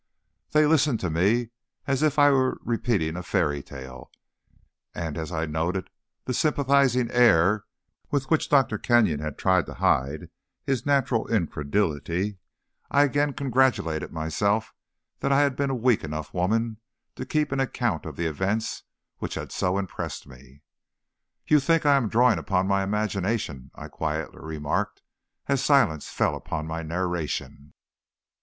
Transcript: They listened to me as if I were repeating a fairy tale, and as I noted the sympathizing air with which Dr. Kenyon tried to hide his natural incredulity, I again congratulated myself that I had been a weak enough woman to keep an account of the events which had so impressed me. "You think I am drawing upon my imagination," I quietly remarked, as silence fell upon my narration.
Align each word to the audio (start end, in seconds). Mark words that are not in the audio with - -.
They 0.53 0.65
listened 0.65 0.99
to 1.01 1.11
me 1.11 1.51
as 1.85 2.01
if 2.01 2.17
I 2.17 2.31
were 2.31 2.57
repeating 2.63 3.15
a 3.15 3.21
fairy 3.21 3.61
tale, 3.61 4.09
and 4.95 5.15
as 5.15 5.31
I 5.31 5.45
noted 5.45 5.91
the 6.25 6.33
sympathizing 6.33 7.11
air 7.11 7.65
with 8.09 8.27
which 8.31 8.49
Dr. 8.49 8.79
Kenyon 8.79 9.35
tried 9.35 9.67
to 9.67 9.75
hide 9.75 10.31
his 10.63 10.87
natural 10.87 11.27
incredulity, 11.27 12.39
I 12.89 13.03
again 13.03 13.33
congratulated 13.33 14.11
myself 14.11 14.73
that 15.19 15.31
I 15.31 15.41
had 15.41 15.55
been 15.55 15.69
a 15.69 15.75
weak 15.75 16.03
enough 16.03 16.33
woman 16.33 16.77
to 17.15 17.23
keep 17.23 17.51
an 17.51 17.59
account 17.59 18.07
of 18.07 18.15
the 18.15 18.25
events 18.25 18.81
which 19.19 19.35
had 19.35 19.51
so 19.51 19.77
impressed 19.77 20.25
me. 20.25 20.63
"You 21.45 21.59
think 21.59 21.85
I 21.85 21.95
am 21.95 22.09
drawing 22.09 22.39
upon 22.39 22.65
my 22.65 22.81
imagination," 22.81 23.69
I 23.75 23.87
quietly 23.87 24.39
remarked, 24.41 25.03
as 25.45 25.63
silence 25.63 26.09
fell 26.09 26.33
upon 26.35 26.65
my 26.65 26.81
narration. 26.81 27.73